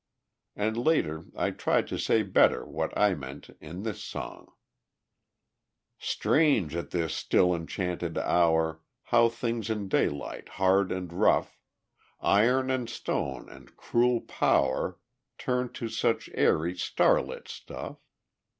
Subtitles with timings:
[0.55, 4.51] And later I tried to say better what I meant in this song:
[6.01, 11.59] _Strange, at this still enchanted hour, How things in daylight hard and rough,
[12.19, 14.97] Iron and stone and cruel power,
[15.37, 17.97] Turn to such airy, starlit stuff!